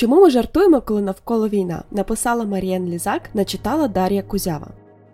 Чому 0.00 0.20
ми 0.20 0.30
жартуємо, 0.30 0.80
коли 0.80 1.02
навколо 1.02 1.48
війна? 1.48 1.82
Написала 1.90 2.44
Марієн 2.44 2.86
Лізак, 2.86 3.22
начитала 3.34 3.88
Дар'я 3.88 4.22
Кузява. 4.22 4.66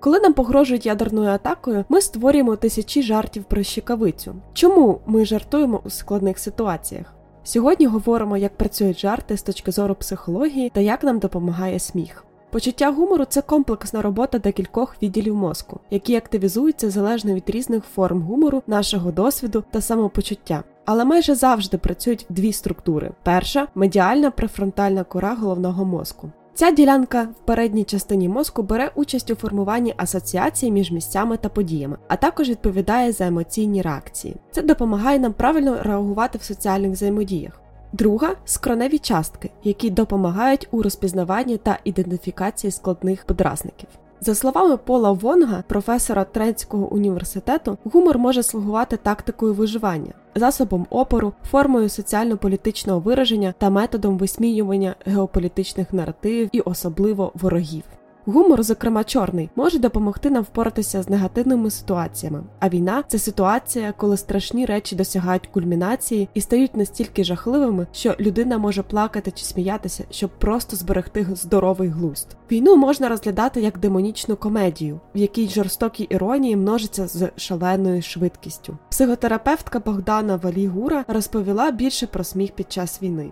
Коли 0.00 0.20
нам 0.20 0.32
погрожують 0.32 0.86
ядерною 0.86 1.30
атакою, 1.30 1.84
ми 1.88 2.00
створюємо 2.00 2.56
тисячі 2.56 3.02
жартів 3.02 3.44
про 3.44 3.62
щекавицю. 3.62 4.34
Чому 4.52 5.00
ми 5.06 5.24
жартуємо 5.24 5.80
у 5.84 5.90
складних 5.90 6.38
ситуаціях? 6.38 7.14
Сьогодні 7.44 7.86
говоримо, 7.86 8.36
як 8.36 8.56
працюють 8.56 8.98
жарти 8.98 9.36
з 9.36 9.42
точки 9.42 9.72
зору 9.72 9.94
психології 9.94 10.70
та 10.74 10.80
як 10.80 11.04
нам 11.04 11.18
допомагає 11.18 11.78
сміх. 11.78 12.24
Почуття 12.50 12.92
гумору 12.92 13.24
це 13.24 13.42
комплексна 13.42 14.02
робота 14.02 14.38
декількох 14.38 15.02
відділів 15.02 15.34
мозку, 15.34 15.80
які 15.90 16.16
активізуються 16.16 16.90
залежно 16.90 17.34
від 17.34 17.50
різних 17.50 17.84
форм 17.84 18.22
гумору, 18.22 18.62
нашого 18.66 19.12
досвіду 19.12 19.64
та 19.70 19.80
самопочуття. 19.80 20.64
Але 20.90 21.04
майже 21.04 21.34
завжди 21.34 21.78
працюють 21.78 22.26
дві 22.28 22.52
структури: 22.52 23.10
перша 23.22 23.68
медіальна 23.74 24.30
префронтальна 24.30 25.04
кора 25.04 25.34
головного 25.34 25.84
мозку. 25.84 26.30
Ця 26.54 26.70
ділянка 26.70 27.22
в 27.22 27.46
передній 27.46 27.84
частині 27.84 28.28
мозку 28.28 28.62
бере 28.62 28.90
участь 28.94 29.30
у 29.30 29.34
формуванні 29.34 29.94
асоціацій 29.96 30.70
між 30.70 30.92
місцями 30.92 31.36
та 31.36 31.48
подіями, 31.48 31.98
а 32.08 32.16
також 32.16 32.48
відповідає 32.48 33.12
за 33.12 33.26
емоційні 33.26 33.82
реакції. 33.82 34.36
Це 34.50 34.62
допомагає 34.62 35.18
нам 35.18 35.32
правильно 35.32 35.78
реагувати 35.82 36.38
в 36.38 36.42
соціальних 36.42 36.90
взаємодіях. 36.90 37.60
Друга 37.92 38.30
скроневі 38.44 38.98
частки, 38.98 39.50
які 39.64 39.90
допомагають 39.90 40.68
у 40.70 40.82
розпізнаванні 40.82 41.56
та 41.56 41.78
ідентифікації 41.84 42.70
складних 42.70 43.24
подразників. 43.24 43.88
За 44.20 44.34
словами 44.34 44.76
Пола 44.76 45.12
Вонга, 45.12 45.64
професора 45.66 46.24
Тренського 46.24 46.86
університету, 46.86 47.78
гумор 47.84 48.18
може 48.18 48.42
слугувати 48.42 48.96
тактикою 48.96 49.54
виживання, 49.54 50.12
засобом 50.34 50.86
опору, 50.90 51.32
формою 51.50 51.88
соціально-політичного 51.88 53.00
вираження 53.00 53.54
та 53.58 53.70
методом 53.70 54.18
висміювання 54.18 54.94
геополітичних 55.06 55.92
наративів 55.92 56.48
і 56.52 56.60
особливо 56.60 57.32
ворогів. 57.34 57.82
Гумор, 58.30 58.62
зокрема 58.62 59.04
чорний, 59.04 59.50
може 59.56 59.78
допомогти 59.78 60.30
нам 60.30 60.42
впоратися 60.42 61.02
з 61.02 61.08
негативними 61.08 61.70
ситуаціями. 61.70 62.42
А 62.60 62.68
війна 62.68 63.04
це 63.08 63.18
ситуація, 63.18 63.94
коли 63.96 64.16
страшні 64.16 64.66
речі 64.66 64.96
досягають 64.96 65.46
кульмінації 65.46 66.28
і 66.34 66.40
стають 66.40 66.76
настільки 66.76 67.24
жахливими, 67.24 67.86
що 67.92 68.14
людина 68.20 68.58
може 68.58 68.82
плакати 68.82 69.30
чи 69.30 69.44
сміятися, 69.44 70.04
щоб 70.10 70.30
просто 70.38 70.76
зберегти 70.76 71.26
здоровий 71.34 71.88
глузд. 71.88 72.36
Війну 72.50 72.76
можна 72.76 73.08
розглядати 73.08 73.60
як 73.60 73.78
демонічну 73.78 74.36
комедію, 74.36 75.00
в 75.14 75.18
якій 75.18 75.48
жорстокі 75.48 76.04
іронії 76.04 76.56
множаться 76.56 77.06
з 77.06 77.30
шаленою 77.36 78.02
швидкістю. 78.02 78.78
Психотерапевтка 78.90 79.78
Богдана 79.78 80.36
Валігура 80.36 81.04
розповіла 81.08 81.70
більше 81.70 82.06
про 82.06 82.24
сміх 82.24 82.52
під 82.52 82.72
час 82.72 83.02
війни. 83.02 83.30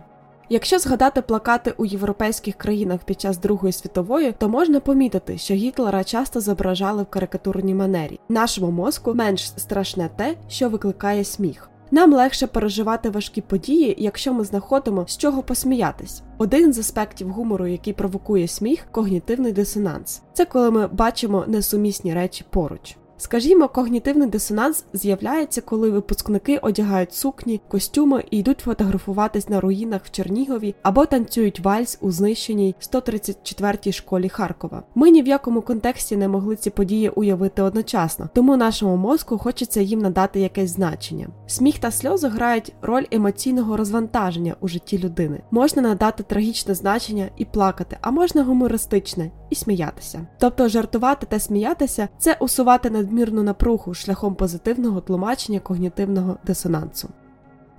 Якщо 0.49 0.79
згадати 0.79 1.23
плакати 1.23 1.75
у 1.77 1.85
європейських 1.85 2.55
країнах 2.55 3.01
під 3.05 3.21
час 3.21 3.39
Другої 3.39 3.73
світової, 3.73 4.35
то 4.39 4.49
можна 4.49 4.81
помітити, 4.81 5.39
що 5.39 5.55
Гітлера 5.55 6.05
часто 6.05 6.41
зображали 6.41 7.03
в 7.03 7.07
карикатурній 7.07 7.75
манері. 7.75 8.21
Нашому 8.29 8.71
мозку 8.71 9.15
менш 9.15 9.49
страшне 9.57 10.11
те, 10.17 10.35
що 10.49 10.69
викликає 10.69 11.25
сміх. 11.25 11.71
Нам 11.91 12.13
легше 12.13 12.47
переживати 12.47 13.11
важкі 13.11 13.41
події, 13.41 13.95
якщо 13.99 14.33
ми 14.33 14.45
знаходимо 14.45 15.05
з 15.09 15.17
чого 15.17 15.43
посміятись. 15.43 16.23
Один 16.39 16.73
з 16.73 16.79
аспектів 16.79 17.29
гумору, 17.29 17.67
який 17.67 17.93
провокує 17.93 18.49
сміх 18.49 18.87
когнітивний 18.91 19.53
дисонанс. 19.53 20.23
Це 20.33 20.45
коли 20.45 20.71
ми 20.71 20.87
бачимо 20.87 21.45
несумісні 21.47 22.15
речі 22.15 22.45
поруч. 22.51 22.97
Скажімо, 23.19 23.69
когнітивний 23.69 24.29
дисонанс 24.29 24.85
з'являється, 24.93 25.61
коли 25.61 25.91
випускники 25.91 26.59
одягають 26.59 27.15
сукні, 27.15 27.61
костюми 27.69 28.25
і 28.31 28.39
йдуть 28.39 28.61
фотографуватись 28.61 29.49
на 29.49 29.61
руїнах 29.61 30.05
в 30.05 30.11
Чернігові 30.11 30.75
або 30.83 31.07
танцюють 31.07 31.61
вальс 31.61 31.99
у 32.01 32.11
знищеній 32.11 32.75
134-й 32.81 33.93
школі 33.93 34.29
Харкова. 34.29 34.83
Ми 34.95 35.11
ні 35.11 35.23
в 35.23 35.27
якому 35.27 35.63
контексті 35.63 36.17
не 36.17 36.29
могли 36.29 36.57
ці 36.57 36.71
події 36.71 37.09
уявити 37.09 37.63
одночасно, 37.63 38.29
тому 38.35 38.57
нашому 38.57 38.97
мозку 38.97 39.39
хочеться 39.39 39.81
їм 39.81 39.99
надати 39.99 40.41
якесь 40.41 40.71
значення. 40.71 41.29
Сміх 41.47 41.79
та 41.79 41.91
сльози 41.91 42.29
грають 42.29 42.73
роль 42.83 43.05
емоційного 43.11 43.77
розвантаження 43.77 44.57
у 44.61 44.69
житті 44.69 44.99
людини. 44.99 45.41
Можна 45.51 45.83
надати 45.83 46.23
трагічне 46.23 46.75
значення 46.75 47.29
і 47.37 47.45
плакати, 47.45 47.99
а 48.01 48.11
можна 48.11 48.45
гумористичне 48.45 49.31
і 49.51 49.55
сміятися. 49.55 50.27
Тобто 50.39 50.69
жартувати 50.69 51.27
та 51.27 51.41
сміятися 51.41 52.09
це 52.19 52.37
усувати 52.41 52.91
надмірну 53.07 53.43
напругу 53.43 53.95
шляхом 53.95 54.35
позитивного 54.35 55.01
тлумачення 55.01 55.61
когнітивного 55.61 56.37
дисонансу. 56.47 57.09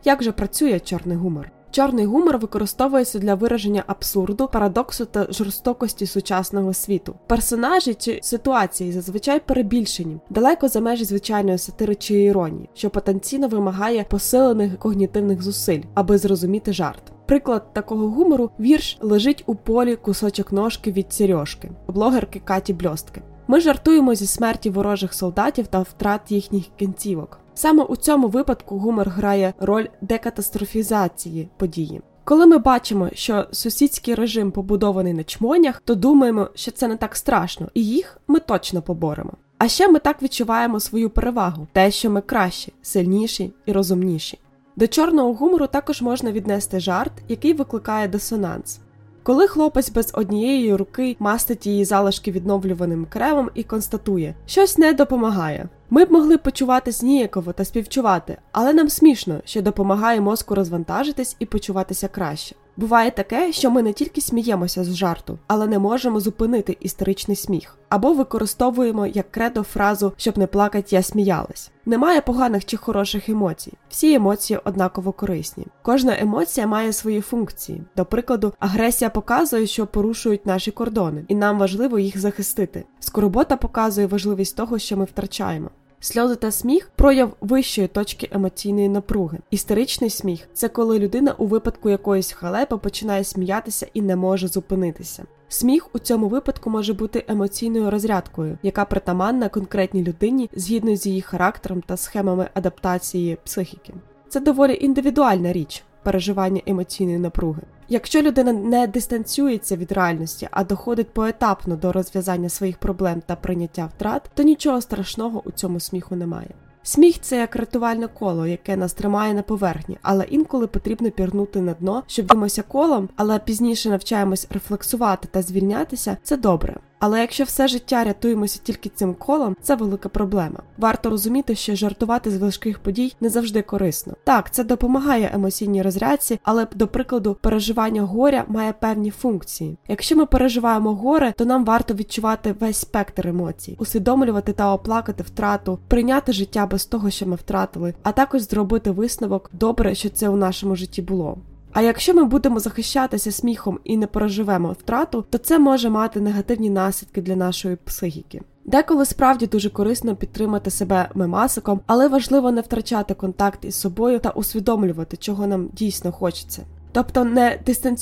Як 0.03 0.23
же 0.23 0.31
працює 0.31 0.79
чорний 0.79 1.17
гумор? 1.17 1.51
Чорний 1.71 2.05
гумор 2.05 2.37
використовується 2.37 3.19
для 3.19 3.35
вираження 3.35 3.83
абсурду, 3.87 4.47
парадоксу 4.47 5.05
та 5.05 5.27
жорстокості 5.29 6.05
сучасного 6.05 6.73
світу. 6.73 7.15
Персонажі 7.27 7.93
чи 7.93 8.19
ситуації 8.23 8.91
зазвичай 8.91 9.39
перебільшені, 9.39 10.17
далеко 10.29 10.67
за 10.67 10.81
межі 10.81 11.03
звичайної 11.03 11.57
сатири 11.57 11.95
чи 11.95 12.23
іронії, 12.23 12.69
що 12.73 12.89
потенційно 12.89 13.47
вимагає 13.47 14.05
посилених 14.09 14.77
когнітивних 14.77 15.41
зусиль, 15.41 15.81
аби 15.93 16.17
зрозуміти 16.17 16.73
жарт. 16.73 17.03
Приклад 17.25 17.73
такого 17.73 18.07
гумору 18.07 18.49
вірш 18.59 18.97
лежить 19.01 19.43
у 19.45 19.55
полі 19.55 19.95
кусочок 19.95 20.51
ножки 20.51 20.91
від 20.91 21.13
Сережки, 21.13 21.71
блогерки 21.87 22.39
Каті 22.39 22.73
Бльостки. 22.73 23.21
Ми 23.49 23.59
жартуємо 23.59 24.15
зі 24.15 24.27
смерті 24.27 24.69
ворожих 24.69 25.13
солдатів 25.13 25.67
та 25.67 25.79
втрат 25.79 26.21
їхніх 26.31 26.63
кінцівок. 26.77 27.39
Саме 27.53 27.83
у 27.83 27.95
цьому 27.95 28.27
випадку 28.27 28.77
гумор 28.77 29.09
грає 29.09 29.53
роль 29.59 29.85
декатастрофізації 30.01 31.49
події. 31.57 32.01
Коли 32.23 32.45
ми 32.45 32.57
бачимо, 32.57 33.09
що 33.13 33.47
сусідський 33.51 34.15
режим 34.15 34.51
побудований 34.51 35.13
на 35.13 35.23
чмонях, 35.23 35.81
то 35.85 35.95
думаємо, 35.95 36.49
що 36.55 36.71
це 36.71 36.87
не 36.87 36.95
так 36.95 37.15
страшно, 37.15 37.67
і 37.73 37.85
їх 37.85 38.17
ми 38.27 38.39
точно 38.39 38.81
поборемо. 38.81 39.31
А 39.57 39.67
ще 39.67 39.87
ми 39.87 39.99
так 39.99 40.23
відчуваємо 40.23 40.79
свою 40.79 41.09
перевагу, 41.09 41.67
те, 41.71 41.91
що 41.91 42.09
ми 42.09 42.21
кращі, 42.21 42.73
сильніші 42.81 43.53
і 43.65 43.71
розумніші. 43.71 44.39
До 44.75 44.87
чорного 44.87 45.33
гумору 45.33 45.67
також 45.67 46.01
можна 46.01 46.31
віднести 46.31 46.79
жарт, 46.79 47.13
який 47.27 47.53
викликає 47.53 48.07
дисонанс. 48.07 48.79
Коли 49.27 49.47
хлопець 49.47 49.89
без 49.89 50.11
однієї 50.13 50.75
руки 50.75 51.15
мастить 51.19 51.67
її 51.67 51.85
залишки 51.85 52.31
відновлюваним 52.31 53.05
кремом 53.09 53.49
і 53.53 53.63
констатує, 53.63 54.35
щось 54.45 54.77
не 54.77 54.93
допомагає. 54.93 55.69
Ми 55.89 56.05
б 56.05 56.11
могли 56.11 56.37
почуватись 56.37 57.03
ніяково 57.03 57.53
та 57.53 57.65
співчувати, 57.65 58.37
але 58.51 58.73
нам 58.73 58.89
смішно, 58.89 59.41
що 59.45 59.61
допомагає 59.61 60.21
мозку 60.21 60.55
розвантажитись 60.55 61.35
і 61.39 61.45
почуватися 61.45 62.07
краще. 62.07 62.55
Буває 62.77 63.11
таке, 63.11 63.51
що 63.51 63.71
ми 63.71 63.81
не 63.83 63.93
тільки 63.93 64.21
сміємося 64.21 64.83
з 64.83 64.95
жарту, 64.95 65.39
але 65.47 65.67
не 65.67 65.79
можемо 65.79 66.19
зупинити 66.19 66.77
історичний 66.79 67.37
сміх, 67.37 67.77
або 67.89 68.13
використовуємо 68.13 69.07
як 69.07 69.31
кредо 69.31 69.63
фразу 69.63 70.13
щоб 70.17 70.37
не 70.37 70.47
плакать, 70.47 70.93
я 70.93 71.03
сміялась. 71.03 71.71
Немає 71.85 72.21
поганих 72.21 72.65
чи 72.65 72.77
хороших 72.77 73.29
емоцій. 73.29 73.73
Всі 73.89 74.13
емоції 74.13 74.59
однаково 74.63 75.11
корисні. 75.11 75.65
Кожна 75.81 76.19
емоція 76.19 76.67
має 76.67 76.93
свої 76.93 77.21
функції. 77.21 77.83
До 77.95 78.05
прикладу, 78.05 78.53
агресія 78.59 79.09
показує, 79.09 79.67
що 79.67 79.87
порушують 79.87 80.45
наші 80.45 80.71
кордони, 80.71 81.25
і 81.27 81.35
нам 81.35 81.59
важливо 81.59 81.99
їх 81.99 82.19
захистити. 82.19 82.83
Скорбота 82.99 83.57
показує 83.57 84.07
важливість 84.07 84.55
того, 84.55 84.79
що 84.79 84.97
ми 84.97 85.05
втрачаємо. 85.05 85.69
Сльози 85.99 86.35
та 86.35 86.51
сміх 86.51 86.91
прояв 86.95 87.33
вищої 87.41 87.87
точки 87.87 88.29
емоційної 88.31 88.89
напруги. 88.89 89.37
Істеричний 89.51 90.09
сміх 90.09 90.49
це 90.53 90.69
коли 90.69 90.99
людина 90.99 91.35
у 91.37 91.45
випадку 91.45 91.89
якоїсь 91.89 92.31
халепи 92.31 92.77
починає 92.77 93.23
сміятися 93.23 93.87
і 93.93 94.01
не 94.01 94.15
може 94.15 94.47
зупинитися. 94.47 95.23
Сміх 95.47 95.95
у 95.95 95.99
цьому 95.99 96.27
випадку 96.27 96.69
може 96.69 96.93
бути 96.93 97.25
емоційною 97.27 97.91
розрядкою, 97.91 98.57
яка 98.63 98.85
притаманна 98.85 99.49
конкретній 99.49 100.03
людині 100.03 100.49
згідно 100.53 100.95
з 100.95 101.05
її 101.05 101.21
характером 101.21 101.81
та 101.81 101.97
схемами 101.97 102.49
адаптації 102.53 103.37
психіки. 103.43 103.93
Це 104.29 104.39
доволі 104.39 104.77
індивідуальна 104.81 105.53
річ 105.53 105.83
переживання 106.03 106.61
емоційної 106.65 107.17
напруги. 107.17 107.61
Якщо 107.89 108.21
людина 108.21 108.53
не 108.53 108.87
дистанціюється 108.87 109.75
від 109.75 109.91
реальності, 109.91 110.47
а 110.51 110.63
доходить 110.63 111.09
поетапно 111.09 111.75
до 111.75 111.91
розв'язання 111.91 112.49
своїх 112.49 112.77
проблем 112.77 113.21
та 113.25 113.35
прийняття 113.35 113.89
втрат, 113.95 114.31
то 114.33 114.43
нічого 114.43 114.81
страшного 114.81 115.41
у 115.45 115.51
цьому 115.51 115.79
сміху 115.79 116.15
немає. 116.15 116.49
Сміх 116.83 117.21
це 117.21 117.37
як 117.37 117.55
рятувальне 117.55 118.07
коло, 118.07 118.47
яке 118.47 118.77
нас 118.77 118.93
тримає 118.93 119.33
на 119.33 119.41
поверхні, 119.41 119.97
але 120.01 120.25
інколи 120.25 120.67
потрібно 120.67 121.11
пірнути 121.11 121.61
на 121.61 121.73
дно, 121.73 122.03
щоб 122.07 122.25
димося 122.25 122.63
колом, 122.63 123.09
але 123.15 123.39
пізніше 123.39 123.89
навчаємось 123.89 124.47
рефлексувати 124.49 125.27
та 125.31 125.41
звільнятися. 125.41 126.17
Це 126.23 126.37
добре. 126.37 126.75
Але 126.99 127.21
якщо 127.21 127.43
все 127.43 127.67
життя 127.67 128.03
рятуємося 128.03 128.59
тільки 128.63 128.89
цим 128.89 129.13
колом, 129.13 129.55
це 129.61 129.75
велика 129.75 130.09
проблема. 130.09 130.59
Варто 130.77 131.09
розуміти, 131.09 131.55
що 131.55 131.75
жартувати 131.75 132.31
з 132.31 132.37
важких 132.37 132.79
подій 132.79 133.15
не 133.21 133.29
завжди 133.29 133.61
корисно. 133.61 134.13
Так, 134.23 134.51
це 134.51 134.63
допомагає 134.63 135.31
емоційній 135.33 135.81
розрядці, 135.81 136.39
але 136.43 136.67
до 136.75 136.87
прикладу, 136.87 137.37
переживання 137.41 138.01
горя 138.01 138.45
має 138.47 138.73
певні 138.73 139.11
функції. 139.11 139.77
Якщо 139.87 140.15
ми 140.15 140.25
переживаємо 140.25 140.93
горе, 140.93 141.33
то 141.37 141.45
нам 141.45 141.65
варто 141.65 141.93
відчувати 141.93 142.55
весь 142.59 142.77
спектр 142.77 143.27
емоцій, 143.27 143.75
усвідомлювати 143.79 144.53
та 144.53 144.73
оплакати 144.73 145.23
втрату, 145.23 145.79
прийняти 145.87 146.33
життя 146.33 146.65
без 146.65 146.85
того, 146.85 147.09
що 147.09 147.25
ми 147.25 147.35
втратили, 147.35 147.93
а 148.03 148.11
також 148.11 148.41
зробити 148.41 148.91
висновок 148.91 149.49
добре, 149.53 149.95
що 149.95 150.09
це 150.09 150.29
у 150.29 150.35
нашому 150.35 150.75
житті 150.75 151.01
було. 151.01 151.37
А 151.73 151.81
якщо 151.81 152.13
ми 152.13 152.23
будемо 152.23 152.59
захищатися 152.59 153.31
сміхом 153.31 153.79
і 153.83 153.97
не 153.97 154.07
переживемо 154.07 154.71
втрату, 154.71 155.25
то 155.29 155.37
це 155.37 155.59
може 155.59 155.89
мати 155.89 156.21
негативні 156.21 156.69
наслідки 156.69 157.21
для 157.21 157.35
нашої 157.35 157.75
психіки. 157.75 158.41
Деколи 158.65 159.05
справді 159.05 159.47
дуже 159.47 159.69
корисно 159.69 160.15
підтримати 160.15 160.71
себе 160.71 161.09
мемасиком, 161.13 161.81
але 161.85 162.07
важливо 162.07 162.51
не 162.51 162.61
втрачати 162.61 163.13
контакт 163.13 163.65
із 163.65 163.75
собою 163.75 164.19
та 164.19 164.29
усвідомлювати, 164.29 165.17
чого 165.17 165.47
нам 165.47 165.69
дійсно 165.73 166.11
хочеться. 166.11 166.63
Тобто 166.91 167.23
не 167.23 167.59
дистанціювати 167.65 167.97